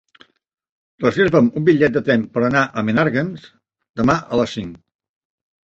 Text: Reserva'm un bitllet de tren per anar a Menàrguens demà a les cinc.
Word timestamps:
Reserva'm 1.03 1.49
un 1.61 1.67
bitllet 1.67 1.93
de 1.99 2.03
tren 2.09 2.25
per 2.39 2.43
anar 2.49 2.65
a 2.69 2.85
Menàrguens 2.89 3.47
demà 4.03 4.19
a 4.25 4.43
les 4.43 4.59
cinc. 4.59 4.85